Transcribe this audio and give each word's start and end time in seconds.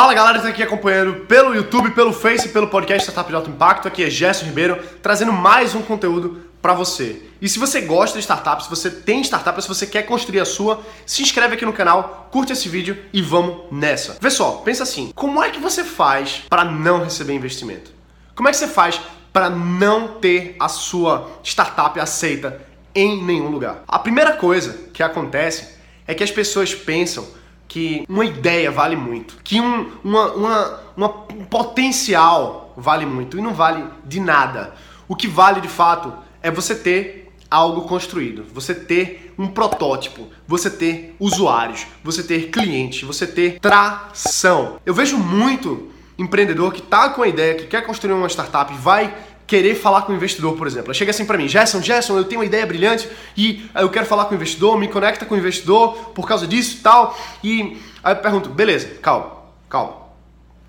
Fala 0.00 0.14
galera 0.14 0.38
que 0.38 0.38
está 0.38 0.48
aqui 0.48 0.62
acompanhando 0.62 1.26
pelo 1.26 1.54
YouTube, 1.54 1.90
pelo 1.90 2.10
Face, 2.10 2.48
pelo 2.48 2.68
podcast 2.68 3.02
Startup 3.02 3.28
de 3.28 3.36
Alto 3.36 3.50
Impacto. 3.50 3.86
Aqui 3.86 4.02
é 4.02 4.08
Gerson 4.08 4.46
Ribeiro, 4.46 4.82
trazendo 5.02 5.30
mais 5.30 5.74
um 5.74 5.82
conteúdo 5.82 6.40
para 6.62 6.72
você. 6.72 7.22
E 7.38 7.46
se 7.46 7.58
você 7.58 7.82
gosta 7.82 8.16
de 8.16 8.22
startup, 8.22 8.64
se 8.64 8.70
você 8.70 8.90
tem 8.90 9.20
startup, 9.20 9.60
se 9.60 9.68
você 9.68 9.86
quer 9.86 10.04
construir 10.04 10.40
a 10.40 10.46
sua, 10.46 10.80
se 11.04 11.20
inscreve 11.20 11.52
aqui 11.52 11.66
no 11.66 11.72
canal, 11.74 12.30
curte 12.32 12.50
esse 12.50 12.66
vídeo 12.66 12.96
e 13.12 13.20
vamos 13.20 13.64
nessa. 13.70 14.16
Vê 14.18 14.30
só, 14.30 14.52
pensa 14.64 14.84
assim, 14.84 15.12
como 15.14 15.44
é 15.44 15.50
que 15.50 15.60
você 15.60 15.84
faz 15.84 16.44
para 16.48 16.64
não 16.64 17.04
receber 17.04 17.34
investimento? 17.34 17.90
Como 18.34 18.48
é 18.48 18.52
que 18.52 18.56
você 18.56 18.68
faz 18.68 18.98
para 19.34 19.50
não 19.50 20.14
ter 20.14 20.56
a 20.58 20.68
sua 20.68 21.28
startup 21.44 22.00
aceita 22.00 22.58
em 22.94 23.22
nenhum 23.22 23.50
lugar? 23.50 23.84
A 23.86 23.98
primeira 23.98 24.32
coisa 24.32 24.78
que 24.94 25.02
acontece 25.02 25.74
é 26.06 26.14
que 26.14 26.24
as 26.24 26.30
pessoas 26.30 26.74
pensam 26.74 27.38
que 27.70 28.04
uma 28.08 28.24
ideia 28.24 28.68
vale 28.68 28.96
muito, 28.96 29.36
que 29.44 29.60
um, 29.60 29.92
uma, 30.02 30.32
uma, 30.32 30.80
uma, 30.96 31.08
um 31.32 31.44
potencial 31.44 32.74
vale 32.76 33.06
muito 33.06 33.38
e 33.38 33.40
não 33.40 33.54
vale 33.54 33.84
de 34.04 34.18
nada. 34.18 34.74
O 35.06 35.14
que 35.14 35.28
vale 35.28 35.60
de 35.60 35.68
fato 35.68 36.12
é 36.42 36.50
você 36.50 36.74
ter 36.74 37.32
algo 37.48 37.82
construído, 37.82 38.44
você 38.52 38.74
ter 38.74 39.32
um 39.38 39.46
protótipo, 39.46 40.26
você 40.48 40.68
ter 40.68 41.14
usuários, 41.20 41.86
você 42.02 42.24
ter 42.24 42.50
clientes, 42.50 43.02
você 43.02 43.24
ter 43.24 43.60
tração. 43.60 44.80
Eu 44.84 44.92
vejo 44.92 45.16
muito 45.16 45.92
empreendedor 46.18 46.72
que 46.72 46.80
está 46.80 47.10
com 47.10 47.22
a 47.22 47.28
ideia, 47.28 47.54
que 47.54 47.66
quer 47.66 47.86
construir 47.86 48.14
uma 48.14 48.28
startup, 48.28 48.74
vai 48.74 49.14
querer 49.50 49.74
falar 49.74 50.02
com 50.02 50.12
o 50.12 50.14
investidor, 50.14 50.54
por 50.54 50.64
exemplo. 50.64 50.94
Chega 50.94 51.10
assim 51.10 51.24
para 51.24 51.36
mim, 51.36 51.48
Gerson, 51.48 51.82
Gerson, 51.82 52.16
eu 52.16 52.22
tenho 52.22 52.40
uma 52.40 52.46
ideia 52.46 52.64
brilhante 52.64 53.10
e 53.36 53.68
eu 53.74 53.90
quero 53.90 54.06
falar 54.06 54.26
com 54.26 54.32
o 54.32 54.36
investidor, 54.36 54.78
me 54.78 54.86
conecta 54.86 55.26
com 55.26 55.34
o 55.34 55.38
investidor 55.38 56.12
por 56.14 56.24
causa 56.24 56.46
disso 56.46 56.76
e 56.76 56.80
tal. 56.80 57.18
E 57.42 57.76
aí 58.00 58.12
eu 58.12 58.16
pergunto, 58.18 58.48
beleza, 58.48 58.86
calma, 59.02 59.32
calma. 59.68 59.96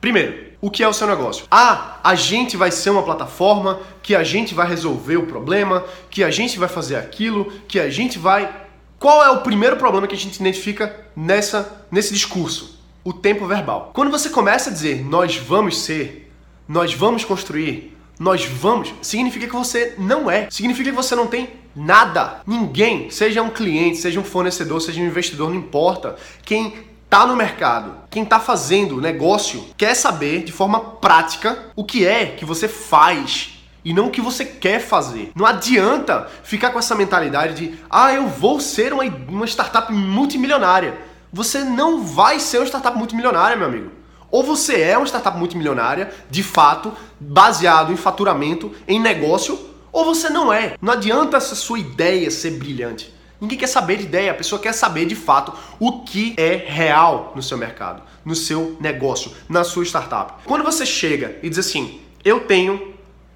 Primeiro, 0.02 0.54
o 0.59 0.71
que 0.71 0.81
é 0.81 0.88
o 0.88 0.94
seu 0.94 1.05
negócio? 1.05 1.45
Ah, 1.52 1.99
a 2.04 2.16
gente 2.16 2.57
vai 2.57 2.71
ser 2.71 2.90
uma 2.90 3.04
plataforma 3.04 3.79
que 4.01 4.15
a 4.15 4.23
gente 4.23 4.55
vai 4.55 4.68
resolver 4.68 5.18
o 5.18 5.27
problema, 5.27 5.85
que 6.10 6.23
a 6.23 6.32
gente 6.32 6.57
vai 6.57 6.68
fazer 6.68 6.95
aquilo, 6.95 7.54
que 7.68 7.79
a 7.79 7.88
gente 7.88 8.18
vai. 8.18 8.51
Qual 8.98 9.23
é 9.23 9.29
o 9.29 9.41
primeiro 9.41 9.77
problema 9.77 10.07
que 10.07 10.16
a 10.16 10.18
gente 10.18 10.40
identifica 10.40 11.05
nessa, 11.16 11.85
nesse 11.91 12.16
discurso? 12.16 12.82
O 13.04 13.13
tempo 13.13 13.45
verbal. 13.45 13.91
Quando 13.93 14.10
você 14.10 14.27
começa 14.27 14.71
a 14.71 14.73
dizer 14.73 15.05
nós 15.05 15.38
vamos 15.38 15.77
ser, 15.82 16.34
nós 16.68 16.95
vamos 16.95 17.23
construir, 17.23 17.95
nós 18.21 18.45
vamos, 18.45 18.93
significa 19.01 19.47
que 19.47 19.55
você 19.55 19.95
não 19.97 20.29
é. 20.29 20.47
Significa 20.51 20.91
que 20.91 20.95
você 20.95 21.15
não 21.15 21.25
tem 21.25 21.49
nada. 21.75 22.41
Ninguém, 22.45 23.09
seja 23.09 23.41
um 23.41 23.49
cliente, 23.49 23.97
seja 23.97 24.19
um 24.19 24.23
fornecedor, 24.23 24.79
seja 24.79 25.01
um 25.01 25.07
investidor, 25.07 25.49
não 25.49 25.57
importa. 25.57 26.15
Quem 26.45 26.71
tá 27.09 27.25
no 27.25 27.35
mercado, 27.35 27.95
quem 28.11 28.23
tá 28.23 28.39
fazendo 28.39 29.01
negócio, 29.01 29.65
quer 29.75 29.95
saber 29.95 30.43
de 30.43 30.51
forma 30.51 30.79
prática 30.79 31.71
o 31.75 31.83
que 31.83 32.05
é 32.05 32.27
que 32.27 32.45
você 32.45 32.67
faz 32.67 33.57
e 33.83 33.91
não 33.91 34.05
o 34.05 34.11
que 34.11 34.21
você 34.21 34.45
quer 34.45 34.79
fazer. 34.79 35.31
Não 35.33 35.43
adianta 35.43 36.29
ficar 36.43 36.69
com 36.69 36.77
essa 36.77 36.93
mentalidade 36.93 37.55
de, 37.55 37.79
ah, 37.89 38.13
eu 38.13 38.27
vou 38.27 38.59
ser 38.59 38.93
uma, 38.93 39.03
uma 39.03 39.47
startup 39.47 39.91
multimilionária. 39.91 40.95
Você 41.33 41.63
não 41.63 42.03
vai 42.03 42.39
ser 42.39 42.59
uma 42.59 42.67
startup 42.67 42.95
multimilionária, 42.95 43.57
meu 43.57 43.67
amigo. 43.67 44.01
Ou 44.32 44.43
você 44.43 44.79
é 44.79 44.98
uma 44.98 45.05
startup 45.05 45.37
multimilionária, 45.37 46.12
de 46.29 46.41
fato, 46.41 46.93
baseado 47.20 47.91
em 47.91 47.98
faturamento, 47.98 48.71
em 48.88 48.99
negócio, 48.99 49.60
ou 49.91 50.05
você 50.05 50.29
não 50.29 50.51
é. 50.51 50.76
Não 50.82 50.93
adianta 50.93 51.35
essa 51.35 51.54
sua 51.54 51.77
ideia 51.77 52.32
ser 52.32 52.51
brilhante. 52.51 53.13
Ninguém 53.41 53.57
quer 53.57 53.68
saber 53.68 53.98
de 53.98 54.04
ideia, 54.04 54.32
a 54.32 54.35
pessoa 54.35 54.62
quer 54.62 54.71
saber 54.71 55.05
de 55.05 55.15
fato 55.15 55.51
o 55.79 56.04
que 56.04 56.35
é 56.38 56.55
real 56.55 57.34
no 57.35 57.41
seu 57.41 57.57
mercado, 57.57 58.04
no 58.23 58.35
seu 58.35 58.77
negócio, 58.79 59.32
na 59.49 59.63
sua 59.63 59.84
startup. 59.84 60.43
Quando 60.45 60.63
você 60.63 60.85
chega 60.85 61.40
e 61.41 61.49
diz 61.49 61.57
assim: 61.57 61.99
"Eu 62.23 62.41
tenho 62.41 62.93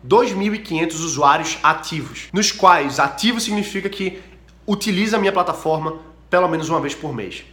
2.500 0.08 0.94
usuários 0.94 1.58
ativos", 1.64 2.28
nos 2.32 2.52
quais 2.52 3.00
ativo 3.00 3.42
significa 3.42 3.90
que 3.90 4.22
utiliza 4.68 5.18
a 5.18 5.20
minha 5.20 5.34
plataforma 5.34 5.98
pelo 6.30 6.48
menos 6.48 6.70
uma 6.70 6.80
vez 6.80 6.94
por 6.94 7.14
mês. 7.14 7.44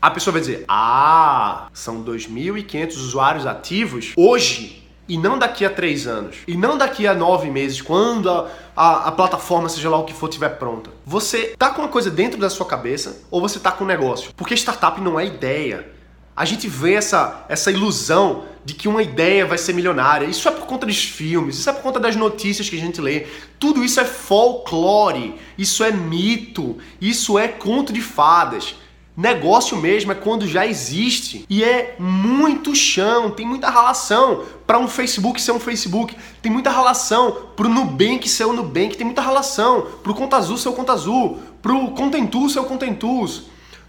A 0.00 0.10
pessoa 0.10 0.32
vai 0.32 0.40
dizer: 0.40 0.64
Ah, 0.66 1.68
são 1.74 2.02
2.500 2.02 2.94
usuários 2.96 3.46
ativos 3.46 4.12
hoje 4.16 4.82
e 5.06 5.18
não 5.18 5.38
daqui 5.38 5.64
a 5.64 5.70
três 5.70 6.06
anos. 6.06 6.36
E 6.46 6.56
não 6.56 6.78
daqui 6.78 7.06
a 7.06 7.12
nove 7.12 7.50
meses, 7.50 7.82
quando 7.82 8.30
a, 8.30 8.48
a, 8.74 9.08
a, 9.08 9.12
plataforma, 9.12 9.68
seja 9.68 9.90
lá 9.90 9.98
o 9.98 10.04
que 10.04 10.14
for, 10.14 10.28
estiver 10.28 10.50
pronta. 10.50 10.90
Você 11.04 11.54
tá 11.58 11.70
com 11.70 11.82
uma 11.82 11.88
coisa 11.88 12.10
dentro 12.10 12.38
da 12.38 12.48
sua 12.48 12.64
cabeça 12.64 13.20
ou 13.30 13.40
você 13.40 13.58
tá 13.58 13.72
com 13.72 13.84
um 13.84 13.86
negócio? 13.86 14.32
Porque 14.36 14.54
startup 14.54 15.00
não 15.00 15.18
é 15.18 15.26
ideia. 15.26 15.90
A 16.34 16.44
gente 16.46 16.68
vê 16.68 16.94
essa, 16.94 17.44
essa 17.48 17.70
ilusão 17.70 18.44
de 18.64 18.72
que 18.72 18.88
uma 18.88 19.02
ideia 19.02 19.44
vai 19.44 19.58
ser 19.58 19.74
milionária. 19.74 20.26
Isso 20.26 20.48
é 20.48 20.52
por 20.52 20.64
conta 20.64 20.86
dos 20.86 21.04
filmes, 21.04 21.58
isso 21.58 21.68
é 21.68 21.72
por 21.72 21.82
conta 21.82 22.00
das 22.00 22.16
notícias 22.16 22.70
que 22.70 22.76
a 22.76 22.80
gente 22.80 23.00
lê. 23.00 23.26
Tudo 23.58 23.84
isso 23.84 24.00
é 24.00 24.04
folclore, 24.04 25.34
isso 25.58 25.84
é 25.84 25.90
mito, 25.90 26.78
isso 27.00 27.38
é 27.38 27.48
conto 27.48 27.92
de 27.92 28.00
fadas. 28.00 28.76
Negócio 29.16 29.76
mesmo 29.76 30.12
é 30.12 30.14
quando 30.14 30.46
já 30.46 30.66
existe 30.66 31.44
e 31.50 31.64
é 31.64 31.96
muito 31.98 32.74
chão, 32.74 33.30
tem 33.30 33.46
muita 33.46 33.68
relação 33.68 34.44
para 34.66 34.78
um 34.78 34.88
Facebook 34.88 35.42
ser 35.42 35.52
um 35.52 35.60
Facebook, 35.60 36.16
tem 36.40 36.50
muita 36.50 36.70
relação 36.70 37.32
para 37.56 37.66
o 37.66 37.68
Nubank 37.68 38.28
ser 38.28 38.44
o 38.44 38.52
Nubank, 38.52 38.96
tem 38.96 39.04
muita 39.04 39.20
relação 39.20 39.86
para 40.02 40.12
o 40.12 40.14
Conta 40.14 40.36
Azul 40.36 40.56
ser 40.56 40.68
o 40.68 40.72
Conta 40.72 40.92
Azul, 40.92 41.38
para 41.60 41.72
o 41.72 41.90
Contentu 41.90 42.48
ser 42.48 42.60
o 42.60 42.64
Contentus. 42.64 43.42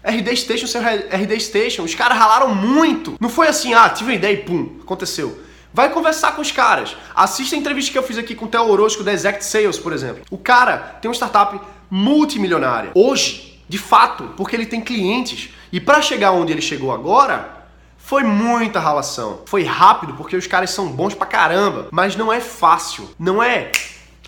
RD 0.04 0.36
Station 0.36 0.66
ser 0.66 0.80
RD 0.80 1.38
Station, 1.38 1.84
os 1.84 1.94
caras 1.94 2.18
ralaram 2.18 2.52
muito. 2.52 3.14
Não 3.20 3.28
foi 3.28 3.46
assim, 3.46 3.72
ah, 3.72 3.88
tive 3.88 4.10
uma 4.10 4.16
ideia 4.16 4.34
e 4.34 4.38
pum, 4.38 4.80
aconteceu. 4.82 5.40
Vai 5.72 5.90
conversar 5.90 6.32
com 6.32 6.42
os 6.42 6.50
caras. 6.50 6.96
Assista 7.14 7.54
a 7.54 7.58
entrevista 7.58 7.92
que 7.92 7.96
eu 7.96 8.02
fiz 8.02 8.18
aqui 8.18 8.34
com 8.34 8.44
o 8.44 8.48
Theo 8.48 8.68
Orozco 8.68 9.02
da 9.02 9.12
Exact 9.12 9.44
Sales, 9.44 9.78
por 9.78 9.92
exemplo. 9.92 10.22
O 10.30 10.36
cara 10.36 10.76
tem 11.00 11.08
uma 11.08 11.14
startup 11.14 11.58
multimilionária. 11.88 12.90
Hoje, 12.94 13.51
de 13.72 13.78
fato, 13.78 14.34
porque 14.36 14.54
ele 14.54 14.66
tem 14.66 14.82
clientes. 14.82 15.48
E 15.72 15.80
para 15.80 16.02
chegar 16.02 16.32
onde 16.32 16.52
ele 16.52 16.60
chegou 16.60 16.92
agora, 16.92 17.64
foi 17.96 18.22
muita 18.22 18.78
relação. 18.78 19.40
Foi 19.46 19.64
rápido 19.64 20.12
porque 20.12 20.36
os 20.36 20.46
caras 20.46 20.68
são 20.72 20.88
bons 20.88 21.14
pra 21.14 21.26
caramba, 21.26 21.88
mas 21.90 22.14
não 22.14 22.30
é 22.30 22.38
fácil. 22.38 23.08
Não 23.18 23.42
é 23.42 23.72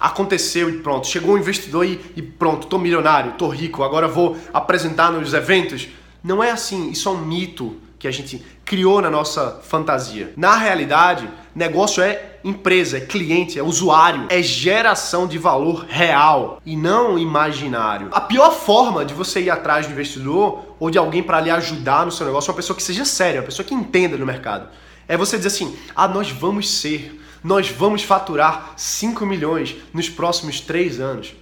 aconteceu 0.01 0.71
e 0.71 0.79
pronto. 0.79 1.07
Chegou 1.07 1.35
um 1.35 1.39
investidor 1.39 1.85
e, 1.85 2.01
e 2.17 2.23
pronto, 2.23 2.69
tô 2.69 2.79
milionário, 2.79 3.33
tô 3.33 3.47
rico, 3.49 3.83
agora 3.83 4.09
vou 4.09 4.35
apresentar 4.51 5.13
nos 5.13 5.35
eventos. 5.35 5.89
Não 6.23 6.43
é 6.43 6.51
assim, 6.51 6.91
isso 6.91 7.07
é 7.11 7.13
um 7.13 7.19
mito 7.19 7.77
que 7.99 8.09
a 8.09 8.11
gente 8.11 8.43
criou 8.65 9.03
na 9.03 9.11
nossa 9.11 9.61
fantasia. 9.63 10.33
Na 10.39 10.57
realidade, 10.57 11.29
negócio 11.55 12.03
é 12.03 12.39
empresa, 12.43 12.99
é 12.99 13.01
cliente, 13.01 13.59
é 13.59 13.63
usuário, 13.63 14.27
é 14.29 14.43
geração 14.43 15.27
de 15.27 15.39
valor 15.39 15.87
real 15.89 16.61
e 16.67 16.77
não 16.77 17.19
imaginário. 17.19 18.09
A 18.13 18.21
pior 18.21 18.51
forma 18.51 19.05
de 19.05 19.15
você 19.15 19.41
ir 19.41 19.51
atrás 19.51 19.87
do 19.87 19.93
investidor 19.93 20.75
ou 20.81 20.91
de 20.91 20.99
alguém 20.99 21.23
para 21.23 21.41
lhe 21.41 21.51
ajudar 21.51 22.05
no 22.05 22.13
seu 22.13 22.27
negócio 22.27 22.51
é 22.51 22.53
uma 22.53 22.57
pessoa 22.57 22.77
que 22.77 22.83
seja 22.83 23.05
séria, 23.05 23.41
uma 23.41 23.47
pessoa 23.47 23.65
que 23.65 23.75
entenda 23.75 24.17
no 24.17 24.27
mercado. 24.27 24.69
É 25.07 25.17
você 25.17 25.37
dizer 25.37 25.49
assim: 25.49 25.77
ah, 25.95 26.09
nós 26.09 26.31
vamos 26.31 26.69
ser, 26.69 27.21
nós 27.43 27.69
vamos 27.69 28.03
faturar 28.03 28.73
5 28.77 29.25
milhões 29.25 29.77
nos 29.93 30.09
próximos 30.09 30.61
3 30.61 31.01
anos. 31.01 31.35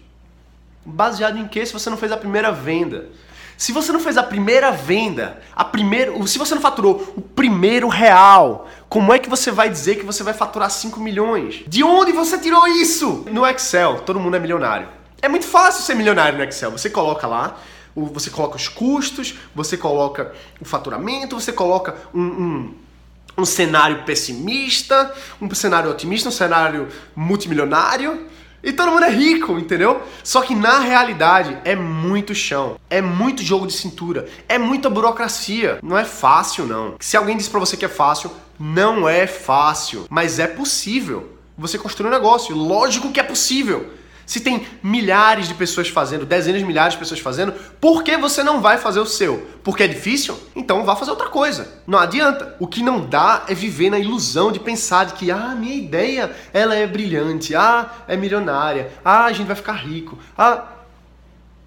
Baseado 0.85 1.39
em 1.39 1.47
que 1.47 1.65
se 1.65 1.73
você 1.73 1.89
não 1.89 1.97
fez 1.97 2.13
a 2.13 2.17
primeira 2.17 2.51
venda? 2.51 3.09
Se 3.63 3.71
você 3.71 3.93
não 3.93 4.01
fez 4.01 4.17
a 4.17 4.25
primeira 4.25 4.73
venda, 4.73 5.41
a 5.55 5.65
primeiro, 5.65 6.27
se 6.27 6.37
você 6.37 6.53
não 6.53 6.61
faturou 6.61 7.15
o 7.17 7.21
primeiro 7.21 7.87
real, 7.87 8.69
como 8.89 9.15
é 9.15 9.21
que 9.21 9.31
você 9.31 9.53
vai 9.53 9.71
dizer 9.71 10.01
que 10.01 10.05
você 10.05 10.25
vai 10.25 10.35
faturar 10.35 10.69
5 10.69 10.99
milhões? 10.99 11.63
De 11.69 11.85
onde 11.85 12.11
você 12.11 12.37
tirou 12.39 12.67
isso? 12.67 13.25
No 13.31 13.47
Excel, 13.47 14.01
todo 14.01 14.19
mundo 14.19 14.35
é 14.37 14.41
milionário. 14.41 14.89
É 15.23 15.29
muito 15.29 15.47
fácil 15.47 15.85
ser 15.85 15.95
milionário 15.95 16.37
no 16.37 16.43
Excel. 16.43 16.73
Você 16.73 16.91
coloca 16.91 17.25
lá, 17.29 17.57
você 17.95 18.31
coloca 18.31 18.57
os 18.57 18.67
custos, 18.67 19.39
você 19.55 19.77
coloca 19.77 20.33
o 20.61 20.65
faturamento, 20.65 21.39
você 21.39 21.53
coloca 21.53 21.95
um, 22.13 22.21
um 22.21 22.75
um 23.39 23.47
cenário 23.47 24.03
pessimista, 24.05 25.15
um 25.41 25.53
cenário 25.55 25.91
otimista, 25.91 26.29
um 26.29 26.33
cenário 26.33 26.89
multimilionário 27.17 28.27
e 28.63 28.73
todo 28.73 28.93
mundo 28.93 29.05
é 29.05 29.11
rico, 29.11 29.59
entendeu? 29.59 30.03
Só 30.23 30.43
que 30.43 30.55
na 30.55 30.79
realidade 30.79 31.59
é 31.65 31.75
muito 31.75 32.35
chão, 32.35 32.77
é 32.89 33.03
muito 33.03 33.43
jogo 33.43 33.67
de 33.67 33.73
cintura, 33.73 34.29
é 34.49 34.59
muita 34.59 34.89
burocracia. 34.89 35.79
Não 35.83 35.99
é 35.99 36.05
fácil, 36.05 36.65
não. 36.67 36.95
Se 37.01 37.17
alguém 37.17 37.37
diz 37.37 37.49
para 37.49 37.61
você 37.61 37.77
que 37.77 37.85
é 37.85 37.89
fácil, 37.89 38.31
não 38.59 39.09
é 39.09 39.27
fácil, 39.27 40.07
mas 40.09 40.39
é 40.39 40.47
possível. 40.47 41.37
Você 41.59 41.79
construir 41.79 42.09
um 42.09 42.13
negócio, 42.13 42.57
lógico 42.57 43.11
que 43.11 43.21
é 43.21 43.23
possível. 43.23 43.91
Se 44.27 44.41
tem 44.41 44.67
milhares 44.83 45.49
de 45.49 45.55
pessoas 45.55 45.89
fazendo, 45.89 46.25
dezenas 46.25 46.61
de 46.61 46.67
milhares 46.67 46.95
de 46.95 46.99
pessoas 46.99 47.21
fazendo, 47.21 47.53
por 47.81 48.03
que 48.03 48.17
você 48.17 48.43
não 48.43 48.61
vai 48.61 48.79
fazer 48.79 49.01
o 49.01 49.07
seu? 49.07 49.47
Porque 49.63 49.83
é 49.83 49.89
difícil? 49.89 50.39
Então 50.55 50.85
vá 50.85 50.97
fazer 50.97 51.11
outra 51.11 51.29
coisa. 51.29 51.83
Não 51.87 51.99
adianta. 51.99 52.57
O 52.59 52.67
que 52.67 52.83
não 52.83 53.05
dá 53.05 53.45
é 53.49 53.55
viver 53.55 53.91
na 53.91 53.99
ilusão 53.99 54.53
de 54.53 54.61
pensar 54.61 55.05
de 55.07 55.15
que, 55.15 55.31
ah, 55.31 55.55
minha 55.55 55.75
ideia, 55.75 56.35
ela 56.53 56.75
é 56.75 56.87
brilhante, 56.87 57.55
ah, 57.55 57.91
é 58.07 58.17
milionária, 58.17 58.93
ah, 59.05 59.25
a 59.25 59.33
gente 59.33 59.47
vai 59.47 59.57
ficar 59.57 59.75
rico, 59.75 60.19
ah... 60.37 60.65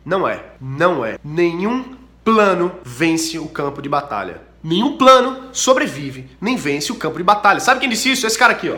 Não 0.05 0.27
é. 0.27 0.43
Não 0.61 1.03
é. 1.03 1.17
Nenhum 1.23 1.95
plano 2.23 2.71
vence 2.83 3.39
o 3.39 3.47
campo 3.47 3.81
de 3.81 3.89
batalha. 3.89 4.39
Nenhum 4.63 4.97
plano 4.97 5.49
sobrevive 5.51 6.29
nem 6.39 6.55
vence 6.55 6.91
o 6.91 6.95
campo 6.95 7.17
de 7.17 7.23
batalha. 7.23 7.59
Sabe 7.59 7.79
quem 7.79 7.89
disse 7.89 8.11
isso? 8.11 8.25
Esse 8.25 8.37
cara 8.37 8.53
aqui, 8.53 8.69
ó. 8.69 8.77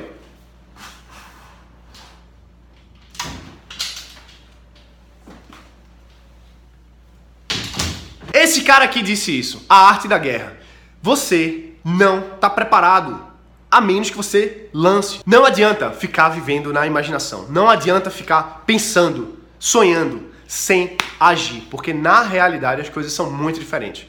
Esse 8.47 8.61
cara 8.61 8.85
aqui 8.85 9.01
disse 9.01 9.37
isso. 9.37 9.65
A 9.67 9.89
arte 9.89 10.07
da 10.07 10.17
guerra. 10.17 10.55
Você 11.01 11.71
não 11.83 12.19
está 12.19 12.49
preparado 12.49 13.21
a 13.69 13.81
menos 13.81 14.09
que 14.09 14.15
você 14.15 14.69
lance. 14.73 15.19
Não 15.25 15.43
adianta 15.43 15.91
ficar 15.91 16.29
vivendo 16.29 16.71
na 16.71 16.87
imaginação. 16.87 17.47
Não 17.49 17.69
adianta 17.69 18.09
ficar 18.09 18.63
pensando, 18.65 19.37
sonhando, 19.59 20.27
sem 20.47 20.95
agir, 21.19 21.67
porque 21.69 21.93
na 21.93 22.23
realidade 22.23 22.79
as 22.79 22.87
coisas 22.87 23.11
são 23.11 23.29
muito 23.29 23.59
diferentes. 23.59 24.07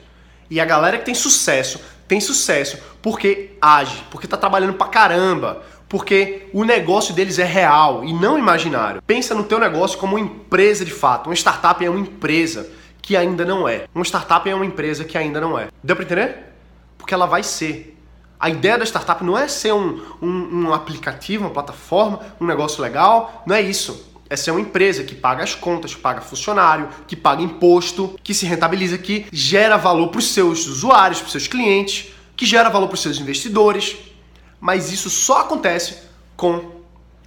E 0.49 0.61
a 0.61 0.65
galera 0.65 0.99
que 0.99 1.05
tem 1.05 1.17
sucesso, 1.17 1.81
tem 2.07 2.21
sucesso 2.21 2.79
porque 3.03 3.57
age, 3.61 4.05
porque 4.09 4.29
tá 4.29 4.37
trabalhando 4.37 4.75
pra 4.75 4.87
caramba, 4.87 5.65
porque 5.89 6.47
o 6.53 6.63
negócio 6.63 7.13
deles 7.13 7.41
é 7.41 7.45
real 7.45 8.05
e 8.05 8.13
não 8.13 8.39
imaginário. 8.39 9.03
Pensa 9.05 9.35
no 9.35 9.43
teu 9.43 9.59
negócio 9.59 9.99
como 9.99 10.15
uma 10.15 10.25
empresa 10.25 10.85
de 10.85 10.93
fato. 10.93 11.27
Uma 11.27 11.35
startup 11.35 11.85
é 11.85 11.91
uma 11.91 11.99
empresa 11.99 12.79
que 13.09 13.17
ainda 13.17 13.43
não 13.43 13.67
é. 13.67 13.87
Uma 13.95 14.05
startup 14.05 14.47
é 14.51 14.55
uma 14.55 14.67
empresa 14.67 15.03
que 15.03 15.17
ainda 15.17 15.41
não 15.41 15.59
é. 15.59 15.69
Deu 15.83 15.97
para 15.97 16.05
entender? 16.05 16.37
Porque 16.99 17.15
ela 17.15 17.25
vai 17.25 17.43
ser. 17.43 17.99
A 18.39 18.51
ideia 18.51 18.77
da 18.77 18.85
startup 18.85 19.25
não 19.25 19.37
é 19.37 19.49
ser 19.49 19.73
um, 19.73 20.03
um, 20.21 20.67
um 20.67 20.75
aplicativo, 20.75 21.45
uma 21.45 21.51
plataforma, 21.51 22.21
um 22.39 22.45
negócio 22.45 22.83
legal, 22.83 23.43
não 23.47 23.57
é 23.57 23.63
isso. 23.63 24.13
É 24.29 24.37
ser 24.37 24.51
uma 24.51 24.61
empresa 24.61 25.05
que 25.05 25.15
paga 25.15 25.43
as 25.43 25.55
contas, 25.55 25.95
que 25.95 26.03
paga 26.03 26.21
funcionário, 26.21 26.91
que 27.07 27.17
paga 27.17 27.41
imposto, 27.41 28.15
que 28.23 28.35
se 28.35 28.45
rentabiliza, 28.45 28.99
que 28.99 29.25
gera 29.33 29.79
valor 29.79 30.09
para 30.09 30.19
os 30.19 30.35
seus 30.35 30.67
usuários, 30.67 31.21
para 31.21 31.29
os 31.29 31.33
seus 31.33 31.49
clientes, 31.49 32.13
que 32.37 32.45
gera 32.45 32.69
valor 32.69 32.89
para 32.89 32.95
os 32.97 33.01
seus 33.01 33.19
investidores. 33.19 33.97
Mas 34.61 34.93
isso 34.93 35.09
só 35.09 35.41
acontece 35.41 36.03
com 36.37 36.57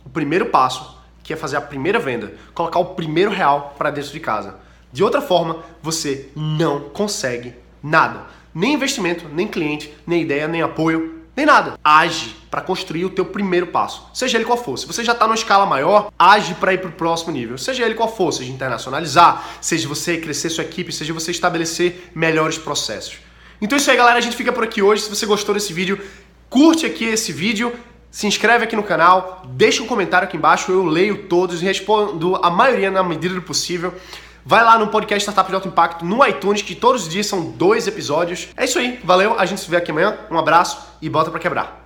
o 0.05 0.09
primeiro 0.11 0.45
passo, 0.45 0.95
que 1.23 1.33
é 1.33 1.35
fazer 1.35 1.57
a 1.57 1.61
primeira 1.61 1.97
venda, 1.97 2.35
colocar 2.53 2.77
o 2.77 2.93
primeiro 2.93 3.31
real 3.31 3.73
para 3.79 3.89
dentro 3.89 4.11
de 4.11 4.19
casa. 4.19 4.69
De 4.91 5.03
outra 5.03 5.21
forma, 5.21 5.63
você 5.81 6.29
não 6.35 6.89
consegue 6.89 7.55
nada. 7.81 8.25
Nem 8.53 8.73
investimento, 8.73 9.27
nem 9.29 9.47
cliente, 9.47 9.93
nem 10.05 10.21
ideia, 10.21 10.47
nem 10.47 10.61
apoio, 10.61 11.21
nem 11.35 11.45
nada. 11.45 11.79
Age 11.83 12.35
para 12.49 12.61
construir 12.61 13.05
o 13.05 13.09
teu 13.09 13.25
primeiro 13.25 13.67
passo, 13.67 14.09
seja 14.13 14.37
ele 14.37 14.45
qual 14.45 14.57
for. 14.57 14.77
Se 14.77 14.85
você 14.85 15.03
já 15.03 15.13
está 15.13 15.25
numa 15.25 15.35
escala 15.35 15.65
maior, 15.65 16.11
age 16.19 16.53
para 16.55 16.73
ir 16.73 16.79
para 16.79 16.89
o 16.89 16.93
próximo 16.93 17.31
nível, 17.31 17.57
seja 17.57 17.85
ele 17.85 17.95
qual 17.95 18.13
for, 18.13 18.31
seja 18.33 18.51
internacionalizar, 18.51 19.57
seja 19.61 19.87
você 19.87 20.17
crescer 20.17 20.49
sua 20.49 20.65
equipe, 20.65 20.91
seja 20.91 21.13
você 21.13 21.31
estabelecer 21.31 22.11
melhores 22.13 22.57
processos. 22.57 23.19
Então 23.61 23.77
é 23.77 23.79
isso 23.79 23.89
aí, 23.89 23.95
galera. 23.95 24.17
A 24.17 24.21
gente 24.21 24.35
fica 24.35 24.51
por 24.51 24.63
aqui 24.63 24.81
hoje. 24.81 25.03
Se 25.03 25.09
você 25.09 25.25
gostou 25.25 25.53
desse 25.53 25.71
vídeo, 25.71 26.01
curte 26.49 26.85
aqui 26.85 27.05
esse 27.05 27.31
vídeo, 27.31 27.71
se 28.09 28.27
inscreve 28.27 28.65
aqui 28.65 28.75
no 28.75 28.83
canal, 28.83 29.43
deixa 29.51 29.81
um 29.83 29.87
comentário 29.87 30.27
aqui 30.27 30.35
embaixo. 30.35 30.71
Eu 30.71 30.83
leio 30.83 31.27
todos 31.27 31.61
e 31.61 31.65
respondo 31.65 32.35
a 32.37 32.49
maioria 32.49 32.89
na 32.91 33.03
medida 33.03 33.35
do 33.35 33.41
possível. 33.41 33.93
Vai 34.43 34.63
lá 34.63 34.77
no 34.77 34.87
podcast 34.87 35.21
Startup 35.21 35.47
de 35.49 35.55
Alto 35.55 35.67
Impacto 35.67 36.03
no 36.03 36.25
iTunes, 36.25 36.61
que 36.61 36.73
todos 36.73 37.03
os 37.03 37.09
dias 37.09 37.27
são 37.27 37.51
dois 37.51 37.87
episódios. 37.87 38.49
É 38.57 38.65
isso 38.65 38.79
aí, 38.79 38.99
valeu, 39.03 39.39
a 39.39 39.45
gente 39.45 39.61
se 39.61 39.69
vê 39.69 39.77
aqui 39.77 39.91
amanhã. 39.91 40.17
Um 40.31 40.37
abraço 40.37 40.79
e 41.01 41.09
bota 41.09 41.29
para 41.29 41.39
quebrar. 41.39 41.80